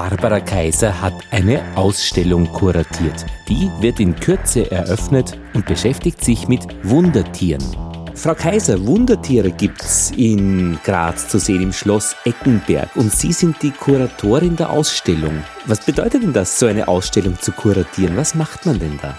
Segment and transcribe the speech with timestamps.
[0.00, 3.26] Barbara Kaiser hat eine Ausstellung kuratiert.
[3.50, 7.62] Die wird in Kürze eröffnet und beschäftigt sich mit Wundertieren.
[8.14, 13.72] Frau Kaiser, Wundertiere gibt's in Graz zu sehen im Schloss Eckenberg und Sie sind die
[13.72, 15.44] Kuratorin der Ausstellung.
[15.66, 18.16] Was bedeutet denn das, so eine Ausstellung zu kuratieren?
[18.16, 19.14] Was macht man denn da?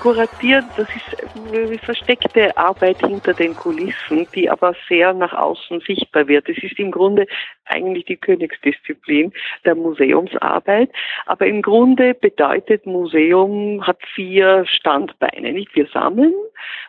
[0.00, 6.26] kuratieren, das ist eine versteckte Arbeit hinter den Kulissen, die aber sehr nach außen sichtbar
[6.26, 6.48] wird.
[6.48, 7.26] Es ist im Grunde
[7.70, 9.32] eigentlich die Königsdisziplin
[9.64, 10.90] der Museumsarbeit.
[11.26, 15.52] Aber im Grunde bedeutet Museum hat vier Standbeine.
[15.52, 15.74] Nicht?
[15.74, 16.34] Wir sammeln,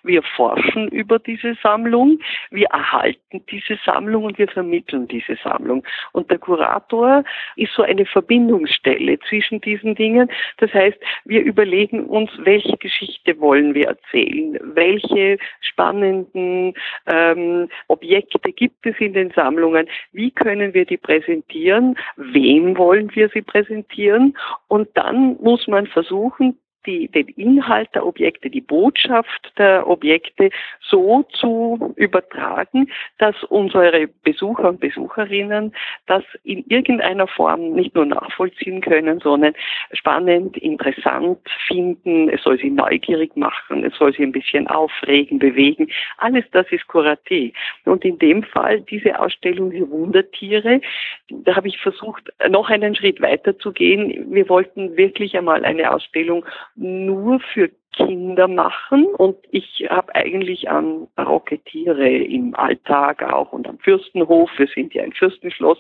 [0.04, 5.84] wir forschen über diese Sammlung, wir erhalten diese Sammlung und wir vermitteln diese Sammlung.
[6.12, 7.24] Und der Kurator
[7.56, 10.30] ist so eine Verbindungsstelle zwischen diesen Dingen.
[10.58, 16.74] Das heißt, wir überlegen uns, welche Geschichte wollen wir erzählen, welche spannenden
[17.08, 21.98] ähm, Objekte gibt es in den Sammlungen, wie können wir die präsentieren?
[22.16, 24.38] Wem wollen wir sie präsentieren?
[24.68, 30.50] Und dann muss man versuchen, die, den Inhalt der Objekte, die Botschaft der Objekte
[30.82, 35.74] so zu übertragen, dass unsere Besucher und Besucherinnen
[36.08, 39.54] das in irgendeiner Form nicht nur nachvollziehen können, sondern
[39.94, 42.30] spannend, interessant finden.
[42.30, 45.90] Es soll sie neugierig machen, es soll sie ein bisschen aufregen, bewegen.
[46.18, 47.54] Alles das ist Kuraté.
[47.86, 50.82] Und in dem Fall diese Ausstellung die Wundertiere,
[51.30, 54.34] da habe ich versucht, noch einen Schritt weiter zu gehen.
[54.34, 56.46] Wir wollten wirklich einmal eine Ausstellung
[56.82, 59.06] nur für Kinder machen.
[59.06, 64.94] Und ich habe eigentlich an barocke Tiere im Alltag auch und am Fürstenhof, wir sind
[64.94, 65.78] ja ein Fürstenschloss.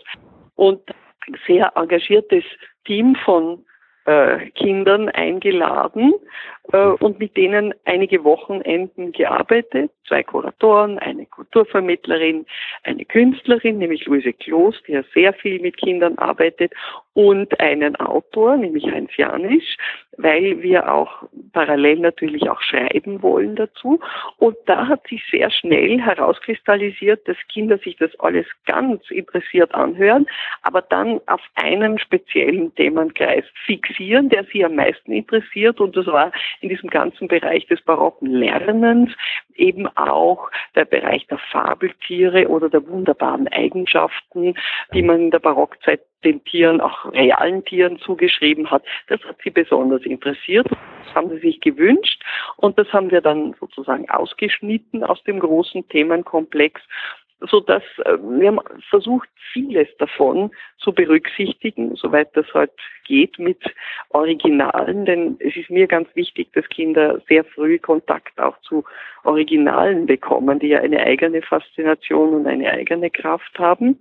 [0.55, 0.81] Und
[1.27, 2.43] ein sehr engagiertes
[2.85, 3.63] Team von
[4.05, 6.13] äh, Kindern eingeladen
[6.73, 9.91] äh, und mit denen einige Wochenenden gearbeitet.
[10.07, 12.45] Zwei Kuratoren, eine Kulturvermittlerin,
[12.83, 16.73] eine Künstlerin, nämlich Luise Kloß, die ja sehr viel mit Kindern arbeitet,
[17.13, 19.77] und einen Autor, nämlich Heinz Janisch,
[20.17, 23.99] weil wir auch parallel natürlich auch schreiben wollen dazu.
[24.37, 30.27] Und da hat sich sehr schnell herauskristallisiert, dass Kinder sich das alles ganz interessiert anhören,
[30.61, 35.81] aber dann auf einen speziellen Themenkreis fixieren, der sie am meisten interessiert.
[35.81, 39.11] Und das war in diesem ganzen Bereich des barocken Lernens
[39.55, 44.55] eben auch der Bereich der Fabeltiere oder der wunderbaren Eigenschaften,
[44.93, 48.83] die man in der Barockzeit den Tieren, auch realen Tieren zugeschrieben hat.
[49.07, 50.67] Das hat sie besonders interessiert.
[50.69, 52.21] Das haben sie sich gewünscht
[52.57, 56.81] und das haben wir dann sozusagen ausgeschnitten aus dem großen Themenkomplex
[57.41, 58.59] so dass äh, wir haben
[58.89, 62.71] versucht, vieles davon zu berücksichtigen, soweit das halt
[63.05, 63.61] geht mit
[64.09, 68.83] Originalen, denn es ist mir ganz wichtig, dass Kinder sehr früh Kontakt auch zu
[69.23, 73.99] Originalen bekommen, die ja eine eigene Faszination und eine eigene Kraft haben.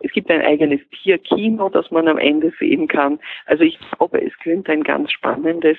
[0.00, 3.20] Es gibt ein eigenes Tierkino, das man am Ende sehen kann.
[3.46, 5.78] Also ich glaube, es könnte ein ganz spannendes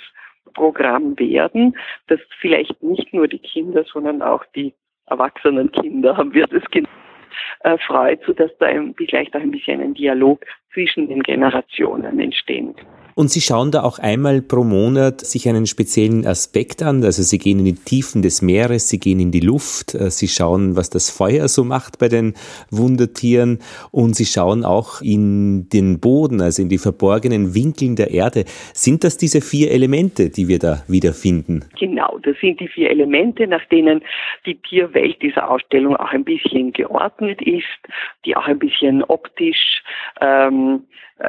[0.54, 1.76] Programm werden,
[2.08, 4.74] das vielleicht nicht nur die Kinder, sondern auch die
[5.10, 6.90] erwachsenen Kinder haben wir das genannt,
[7.62, 10.46] äh, freut, sodass da ein, vielleicht auch ein bisschen ein Dialog
[10.80, 12.74] zwischen den Generationen entstehen.
[13.20, 17.04] Und Sie schauen da auch einmal pro Monat sich einen speziellen Aspekt an.
[17.04, 20.30] Also Sie gehen in die Tiefen des Meeres, Sie gehen in die Luft, äh, Sie
[20.30, 22.34] schauen, was das Feuer so macht bei den
[22.72, 23.60] Wundertieren
[23.92, 28.46] und Sie schauen auch in den Boden, also in die verborgenen Winkeln der Erde.
[28.74, 31.66] Sind das diese vier Elemente, die wir da wiederfinden?
[31.78, 34.02] Genau, das sind die vier Elemente, nach denen
[34.46, 37.66] die Tierwelt dieser Ausstellung auch ein bisschen geordnet ist,
[38.26, 39.84] die auch ein bisschen optisch
[40.22, 40.80] ähm, äh,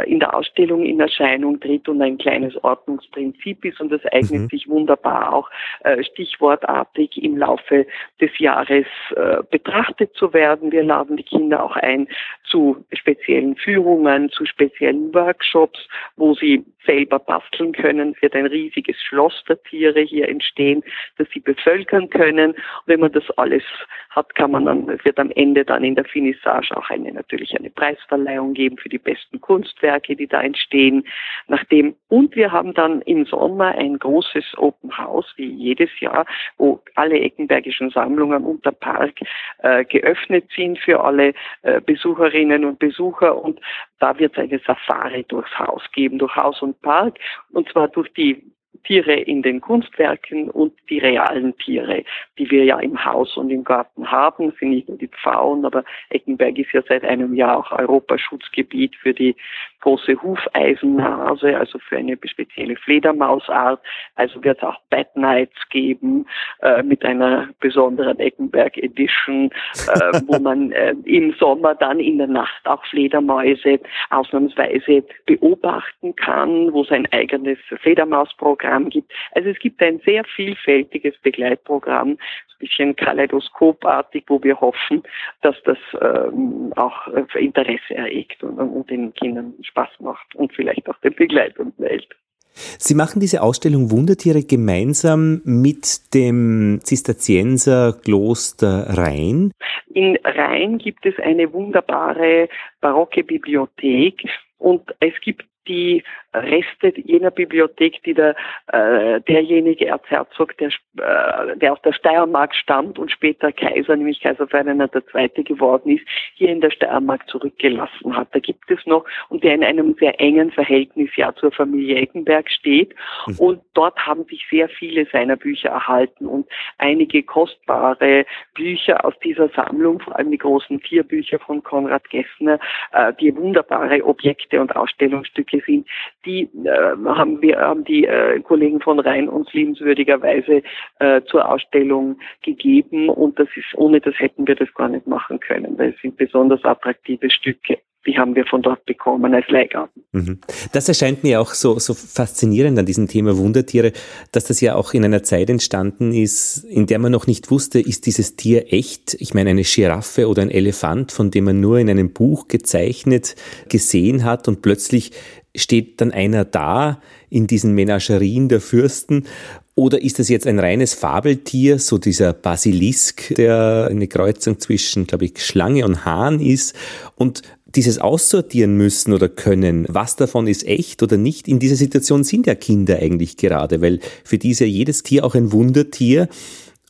[0.06, 4.48] in der Ausstellung in Erscheinung tritt und ein kleines Ordnungsprinzip ist und das eignet mhm.
[4.48, 5.50] sich wunderbar auch
[5.84, 7.86] äh, stichwortartig im Laufe
[8.20, 8.86] des Jahres
[9.16, 10.72] äh, betrachtet zu werden.
[10.72, 12.08] Wir laden die Kinder auch ein
[12.44, 18.14] zu speziellen Führungen, zu speziellen Workshops, wo sie selber basteln können.
[18.14, 20.82] Es wird ein riesiges Schloss der Tiere hier entstehen,
[21.18, 22.52] das sie bevölkern können.
[22.52, 23.62] Und wenn man das alles
[24.10, 27.56] hat, kann man dann, es wird am Ende dann in der Finissage auch eine, natürlich
[27.58, 29.40] eine Preisverleihung geben für die besten
[29.80, 31.04] Kunstwerke, die da entstehen.
[31.48, 36.26] Nachdem, und wir haben dann im Sommer ein großes Open House, wie jedes Jahr,
[36.58, 39.20] wo alle eckenbergischen Sammlungen und der Park
[39.58, 41.32] äh, geöffnet sind für alle
[41.62, 43.42] äh, Besucherinnen und Besucher.
[43.42, 43.60] Und
[43.98, 47.18] da wird es eine Safari durchs Haus geben, durch Haus und Park,
[47.52, 48.42] und zwar durch die
[48.84, 52.04] Tiere in den Kunstwerken und die realen Tiere,
[52.38, 55.84] die wir ja im Haus und im Garten haben, sind nicht nur die Pfauen, aber
[56.10, 59.36] Eckenberg ist ja seit einem Jahr auch Europaschutzgebiet für die
[59.80, 63.80] große Hufeisennase, also für eine spezielle Fledermausart.
[64.14, 66.26] Also wird es auch Bad Nights geben
[66.62, 69.50] äh, mit einer besonderen Eckenberg Edition,
[69.86, 73.80] äh, wo man äh, im Sommer dann in der Nacht auch Fledermäuse
[74.10, 78.59] ausnahmsweise beobachten kann, wo es ein eigenes Fledermausprogramm
[78.90, 79.12] gibt.
[79.32, 82.18] Also es gibt ein sehr vielfältiges Begleitprogramm, ein
[82.58, 85.02] bisschen kaleidoskopartig, wo wir hoffen,
[85.42, 90.98] dass das ähm, auch Interesse erregt und, und den Kindern Spaß macht und vielleicht auch
[90.98, 92.08] den Begleitern Welt.
[92.52, 99.52] Sie machen diese Ausstellung Wundertiere gemeinsam mit dem Zisterzienserkloster Rhein.
[99.92, 102.48] In Rhein gibt es eine wunderbare
[102.80, 104.24] barocke Bibliothek
[104.58, 106.02] und es gibt die
[106.32, 108.36] Reste jener Bibliothek, die der,
[108.68, 114.46] äh, derjenige Erzherzog, der, äh, der aus der Steiermark stammt und später Kaiser, nämlich Kaiser
[114.46, 115.44] Ferdinand II.
[115.44, 118.28] geworden ist, hier in der Steiermark zurückgelassen hat.
[118.32, 122.48] Da gibt es noch, und der in einem sehr engen Verhältnis ja zur Familie Eckenberg
[122.48, 122.94] steht.
[123.26, 123.38] Mhm.
[123.38, 126.46] Und dort haben sich sehr viele seiner Bücher erhalten und
[126.78, 128.24] einige kostbare
[128.54, 132.60] Bücher aus dieser Sammlung, vor allem die großen Tierbücher von Konrad Gessner,
[132.92, 135.86] äh, die wunderbare Objekte und Ausstellungsstücke sind,
[136.24, 140.62] die äh, haben wir haben die äh, Kollegen von Rhein uns liebenswürdigerweise
[140.98, 145.40] äh, zur Ausstellung gegeben und das ist ohne das hätten wir das gar nicht machen
[145.40, 147.78] können, weil es sind besonders attraktive Stücke.
[148.06, 150.02] Die haben wir von dort bekommen als Leihgaben.
[150.12, 150.38] Mhm.
[150.72, 153.92] Das erscheint mir auch so, so faszinierend an diesem Thema Wundertiere,
[154.32, 157.78] dass das ja auch in einer Zeit entstanden ist, in der man noch nicht wusste,
[157.78, 159.14] ist dieses Tier echt?
[159.20, 163.36] Ich meine, eine Giraffe oder ein Elefant, von dem man nur in einem Buch gezeichnet
[163.68, 165.12] gesehen hat und plötzlich
[165.56, 169.26] steht dann einer da in diesen Menagerien der Fürsten?
[169.74, 175.26] Oder ist das jetzt ein reines Fabeltier, so dieser Basilisk, der eine Kreuzung zwischen, glaube
[175.26, 176.74] ich, Schlange und Hahn ist?
[177.14, 177.42] Und
[177.74, 182.46] dieses aussortieren müssen oder können, was davon ist echt oder nicht, in dieser Situation sind
[182.46, 186.28] ja Kinder eigentlich gerade, weil für die ist ja jedes Tier auch ein Wundertier.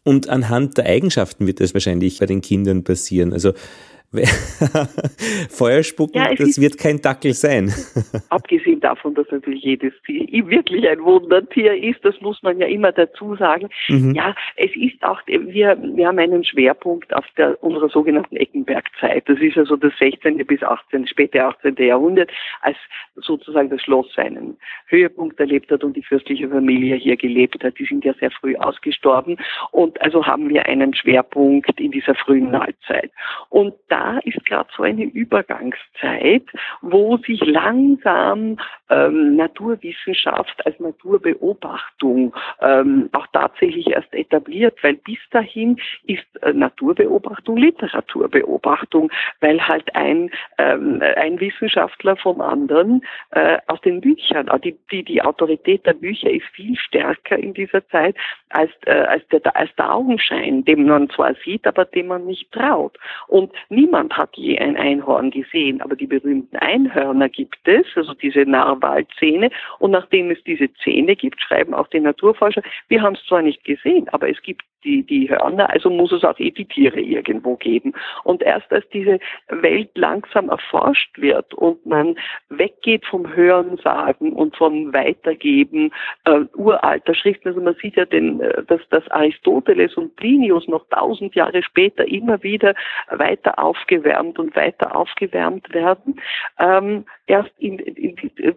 [0.03, 3.35] Und anhand der Eigenschaften wird das wahrscheinlich bei den Kindern passieren.
[3.35, 3.53] Also
[5.51, 7.73] Feuer spucken, ja, das wird kein Dackel sein.
[8.29, 12.91] Abgesehen davon, dass natürlich jedes Tier wirklich ein Wundertier ist, das muss man ja immer
[12.91, 13.69] dazu sagen.
[13.89, 14.15] Mhm.
[14.17, 19.29] Ja, es ist auch, wir, wir haben einen Schwerpunkt auf der, unserer sogenannten Eckenbergzeit.
[19.29, 20.45] Das ist also das 16.
[20.45, 21.77] bis 18., späte 18.
[21.77, 22.77] Jahrhundert, als
[23.15, 27.79] sozusagen das Schloss seinen Höhepunkt erlebt hat und die fürstliche Familie hier gelebt hat.
[27.79, 29.37] Die sind ja sehr früh ausgestorben
[29.71, 33.13] und also haben wir einen Schwerpunkt in dieser frühen Neuzeit.
[33.51, 36.45] Und da da ist gerade so eine Übergangszeit,
[36.81, 38.59] wo sich langsam
[38.89, 47.59] ähm, Naturwissenschaft als Naturbeobachtung ähm, auch tatsächlich erst etabliert, weil bis dahin ist äh, Naturbeobachtung
[47.59, 49.11] Literaturbeobachtung,
[49.41, 53.03] weil halt ein, ähm, ein Wissenschaftler vom anderen
[53.33, 57.53] äh, aus den Büchern, äh, die, die, die Autorität der Bücher ist viel stärker in
[57.53, 58.17] dieser Zeit
[58.49, 62.51] als, äh, als, der, als der Augenschein, dem man zwar sieht, aber dem man nicht
[62.51, 62.99] traut.
[63.29, 68.15] Und niemand Niemand hat je ein Einhorn gesehen, aber die berühmten Einhörner gibt es, also
[68.15, 69.51] diese Narwalzähne.
[69.81, 73.65] Und nachdem es diese Zähne gibt, schreiben auch die Naturforscher, wir haben es zwar nicht
[73.65, 77.57] gesehen, aber es gibt die, die Hörner, also muss es auch eh die Tiere irgendwo
[77.57, 77.93] geben.
[78.25, 82.17] Und erst als diese Welt langsam erforscht wird und man
[82.49, 85.91] weggeht vom Hörensagen und vom Weitergeben
[86.25, 90.87] äh, uralter Schriften, also man sieht ja, den, äh, dass, dass Aristoteles und Plinius noch
[90.89, 92.75] tausend Jahre später immer wieder
[93.11, 96.21] weiter aufgewärmt und weiter aufgewärmt werden,
[96.59, 98.15] ähm, erst in, in,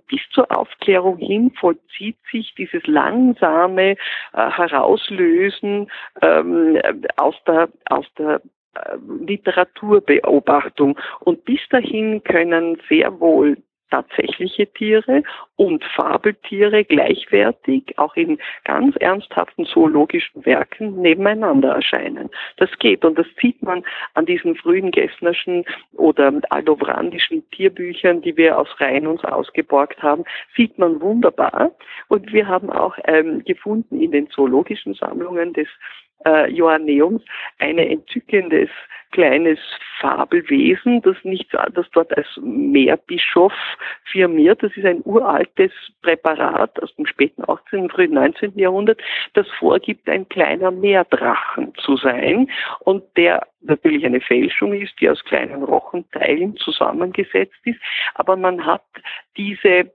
[0.08, 3.96] bis zur Aufklärung hin vollzieht sich dieses langsame äh,
[4.34, 5.90] Herauslösen
[6.22, 6.80] ähm,
[7.18, 8.42] aus der, aus der
[8.76, 11.00] äh, Literaturbeobachtung.
[11.22, 13.58] Und bis dahin können sehr wohl
[13.94, 15.22] tatsächliche Tiere
[15.56, 22.32] und Fabeltiere gleichwertig auch in ganz ernsthaften zoologischen Werken nebeneinander erscheinen.
[22.58, 23.84] Das geht und das sieht man
[24.16, 30.24] an diesen frühen Gessnerschen oder aldovrandischen Tierbüchern, die wir aus Rhein uns ausgeborgt haben,
[30.56, 31.72] sieht man wunderbar.
[32.08, 35.68] Und wir haben auch ähm, gefunden in den zoologischen Sammlungen des
[36.26, 37.22] äh, Joanneums
[37.60, 38.70] ein entzückendes
[39.14, 39.60] kleines
[40.00, 43.54] Fabelwesen, das nicht, das dort als Meerbischof
[44.12, 44.64] firmiert.
[44.64, 48.58] Das ist ein uraltes Präparat aus dem späten 18., frühen 19.
[48.58, 49.00] Jahrhundert,
[49.34, 52.50] das vorgibt, ein kleiner Meerdrachen zu sein
[52.80, 57.80] und der natürlich eine Fälschung ist, die aus kleinen Rochenteilen zusammengesetzt ist.
[58.16, 58.84] Aber man hat
[59.38, 59.92] diese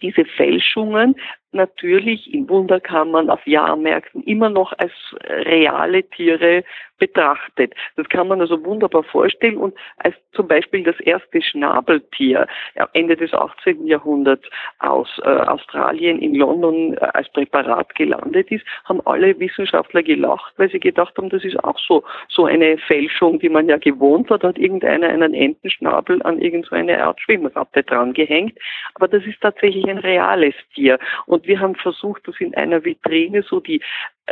[0.00, 1.16] diese Fälschungen
[1.52, 4.92] natürlich in Wunderkammern, auf Jahrmärkten immer noch als
[5.28, 6.64] reale Tiere
[6.98, 7.74] betrachtet.
[7.96, 12.46] Das kann man also wunderbar vorstellen und als zum Beispiel das erste Schnabeltier
[12.92, 13.86] Ende des 18.
[13.86, 14.44] Jahrhunderts
[14.80, 20.70] aus äh, Australien in London äh, als Präparat gelandet ist, haben alle Wissenschaftler gelacht, weil
[20.70, 24.30] sie gedacht haben, das ist auch so, so eine Fälschung, die man ja gewohnt.
[24.30, 28.58] Da hat irgendeiner einen Entenschnabel an irgendeine Art Schwimmratte dran gehängt.
[28.94, 30.98] Aber das ist tatsächlich ein reales Tier.
[31.26, 33.80] Und wir haben versucht, das in einer Vitrine so die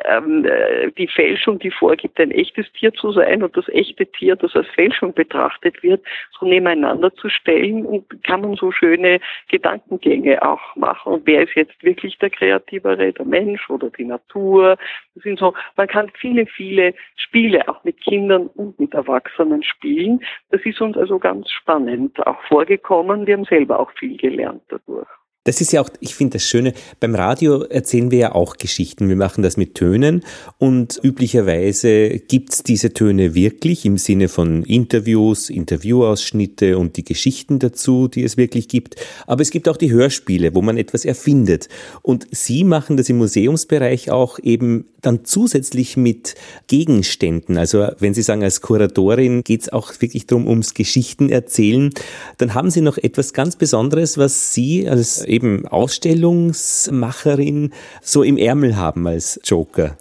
[0.05, 4.37] ähm, äh, die Fälschung, die vorgibt, ein echtes Tier zu sein und das echte Tier,
[4.37, 6.05] das als Fälschung betrachtet wird,
[6.39, 11.15] so nebeneinander zu stellen und kann man so schöne Gedankengänge auch machen.
[11.15, 14.77] Und wer ist jetzt wirklich der Kreativere, der Mensch oder die Natur?
[15.15, 20.21] Das sind so, man kann viele, viele Spiele auch mit Kindern und mit Erwachsenen spielen.
[20.51, 23.27] Das ist uns also ganz spannend auch vorgekommen.
[23.27, 25.09] Wir haben selber auch viel gelernt dadurch.
[25.47, 29.09] Das ist ja auch, ich finde das Schöne, beim Radio erzählen wir ja auch Geschichten.
[29.09, 30.25] Wir machen das mit Tönen
[30.59, 38.09] und üblicherweise gibt's diese Töne wirklich im Sinne von Interviews, Interviewausschnitte und die Geschichten dazu,
[38.09, 38.97] die es wirklich gibt.
[39.29, 41.69] Aber es gibt auch die Hörspiele, wo man etwas erfindet.
[42.03, 46.35] Und Sie machen das im Museumsbereich auch eben dann zusätzlich mit
[46.67, 47.57] Gegenständen.
[47.57, 51.91] Also wenn Sie sagen, als Kuratorin geht's auch wirklich darum, ums Geschichten erzählen,
[52.39, 58.77] dann haben Sie noch etwas ganz Besonderes, was Sie als eben Ausstellungsmacherin so im Ärmel
[58.77, 59.97] haben als Joker.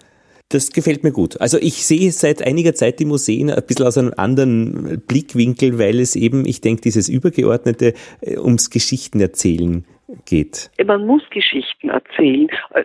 [0.48, 1.40] Das gefällt mir gut.
[1.40, 5.98] Also ich sehe seit einiger Zeit die Museen ein bisschen aus einem anderen Blickwinkel, weil
[5.98, 9.84] es eben, ich denke, dieses Übergeordnete äh, ums Geschichtenerzählen
[10.24, 10.70] geht.
[10.84, 12.48] Man muss Geschichten erzählen.
[12.74, 12.84] Äh,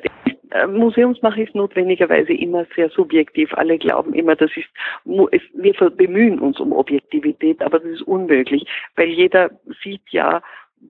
[0.67, 3.53] Museumsmache ist notwendigerweise immer sehr subjektiv.
[3.53, 4.67] Alle glauben immer, das ist,
[5.05, 8.65] wir bemühen uns um Objektivität, aber das ist unmöglich,
[8.95, 9.51] weil jeder
[9.83, 10.41] sieht ja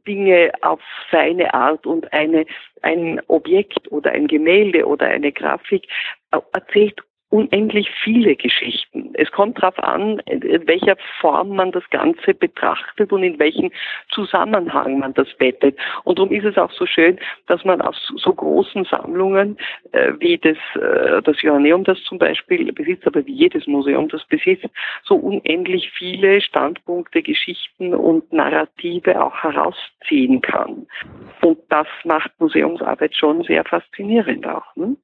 [0.08, 0.82] Dinge auf
[1.12, 2.46] seine Art und eine,
[2.82, 5.88] ein Objekt oder ein Gemälde oder eine Grafik
[6.54, 7.02] erzählt
[7.32, 9.14] unendlich viele Geschichten.
[9.14, 13.72] Es kommt darauf an, in welcher Form man das Ganze betrachtet und in welchem
[14.10, 15.78] Zusammenhang man das bettet.
[16.04, 19.58] Und darum ist es auch so schön, dass man aus so großen Sammlungen
[19.94, 24.26] äh, wie das, äh, das Joanneum, das zum Beispiel besitzt, aber wie jedes Museum das
[24.26, 24.68] besitzt,
[25.04, 30.86] so unendlich viele Standpunkte, Geschichten und Narrative auch herausziehen kann.
[31.42, 34.76] Und das macht Museumsarbeit schon sehr faszinierend auch.
[34.76, 34.98] Ne?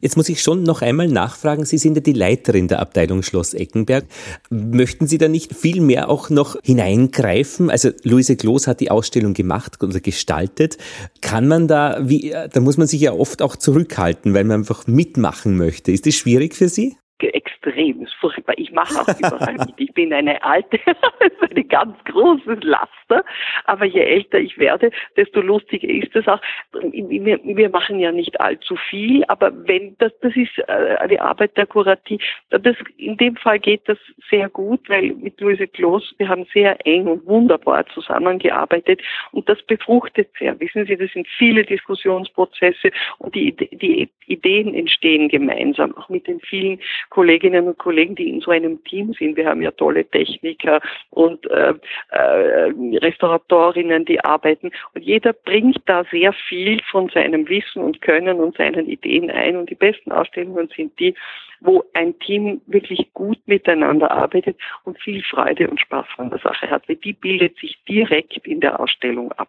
[0.00, 3.52] Jetzt muss ich schon noch einmal nachfragen, Sie sind ja die Leiterin der Abteilung Schloss
[3.52, 4.06] Eckenberg.
[4.48, 7.70] Möchten Sie da nicht viel mehr auch noch hineingreifen?
[7.70, 10.78] Also Luise Kloß hat die Ausstellung gemacht oder gestaltet.
[11.20, 14.86] Kann man da, wie, da muss man sich ja oft auch zurückhalten, weil man einfach
[14.86, 15.92] mitmachen möchte.
[15.92, 16.96] Ist das schwierig für Sie?
[17.28, 18.54] Extrem, ist furchtbar.
[18.56, 19.74] Ich mache auch überall mit.
[19.76, 20.78] Ich bin eine alte,
[21.50, 23.24] eine ganz große Laster,
[23.64, 26.40] aber je älter ich werde, desto lustiger ist es auch.
[26.72, 31.56] Wir, wir, machen ja nicht allzu viel, aber wenn das, das ist äh, die Arbeit
[31.56, 32.18] der Kuratie.
[32.50, 33.98] Das, in dem Fall geht das
[34.28, 39.00] sehr gut, weil mit Luise Kloß, wir haben sehr eng und wunderbar zusammengearbeitet
[39.32, 40.58] und das befruchtet sehr.
[40.60, 46.40] Wissen Sie, das sind viele Diskussionsprozesse und die, die Ideen entstehen gemeinsam, auch mit den
[46.40, 49.36] vielen Kolleginnen und Kollegen, die in so einem Team sind.
[49.36, 51.74] Wir haben ja tolle Techniker und äh,
[52.10, 54.70] äh, Restauratorinnen, die arbeiten.
[54.94, 59.56] Und jeder bringt da sehr viel von seinem Wissen und Können und seinen Ideen ein.
[59.56, 61.14] Und die besten Ausstellungen sind die,
[61.60, 66.70] wo ein Team wirklich gut miteinander arbeitet und viel Freude und Spaß von der Sache
[66.70, 66.88] hat.
[66.88, 69.48] Weil die bildet sich direkt in der Ausstellung ab.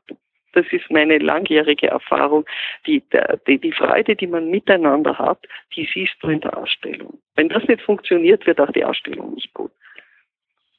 [0.53, 2.46] Das ist meine langjährige Erfahrung.
[2.86, 3.03] Die,
[3.48, 5.39] die, die Freude, die man miteinander hat,
[5.75, 7.20] die siehst du in der Ausstellung.
[7.36, 9.72] Wenn das nicht funktioniert, wird auch die Ausstellung nicht gut.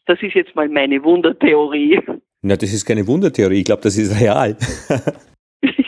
[0.07, 2.01] Das ist jetzt mal meine Wundertheorie.
[2.43, 3.61] Na, das ist keine Wundertheorie.
[3.61, 4.57] Ich glaube, das ist real.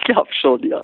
[0.04, 0.80] glaube schon, ja.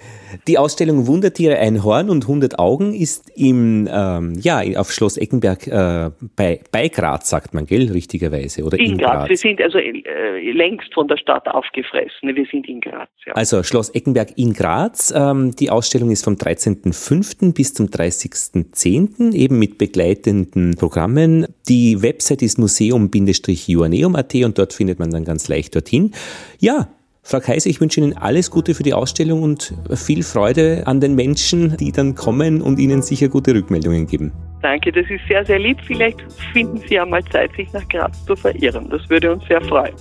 [0.48, 5.66] Die Ausstellung Wundertiere ein Horn und 100 Augen ist im, ähm, ja, auf Schloss Eckenberg
[5.66, 8.64] äh, bei, bei Graz, sagt man, gell, richtigerweise?
[8.64, 9.12] Oder in, in Graz.
[9.12, 9.28] Graz.
[9.28, 12.34] Wir sind also äh, längst von der Stadt aufgefressen.
[12.34, 13.34] Wir sind in Graz, ja.
[13.34, 15.12] Also Schloss Eckenberg in Graz.
[15.16, 17.54] Ähm, die Ausstellung ist vom 13.05.
[17.54, 19.34] bis zum 30.10.
[19.34, 21.46] eben mit begleitenden Programmen.
[21.68, 26.12] Die Website ist museum-juaneum.at und dort findet man dann ganz leicht dorthin.
[26.58, 26.88] Ja,
[27.30, 31.14] Frau Kaiser, ich wünsche Ihnen alles Gute für die Ausstellung und viel Freude an den
[31.14, 34.32] Menschen, die dann kommen und Ihnen sicher gute Rückmeldungen geben.
[34.62, 35.78] Danke, das ist sehr, sehr lieb.
[35.86, 36.20] Vielleicht
[36.52, 38.90] finden Sie ja mal Zeit, sich nach Graz zu verirren.
[38.90, 39.94] Das würde uns sehr freuen.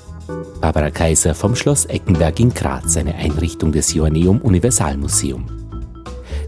[0.60, 5.46] Barbara Kaiser vom Schloss Eckenberg in Graz, eine Einrichtung des Joanneum Universalmuseum.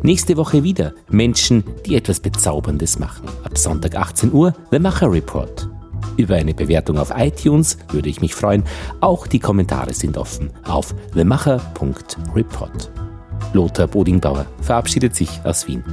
[0.01, 3.27] Nächste Woche wieder Menschen, die etwas Bezauberndes machen.
[3.43, 5.70] Ab Sonntag 18 Uhr The Macher Report.
[6.17, 8.63] Über eine Bewertung auf iTunes würde ich mich freuen.
[8.99, 12.91] Auch die Kommentare sind offen auf themacher.report.
[13.53, 15.83] Lothar Bodingbauer verabschiedet sich aus Wien.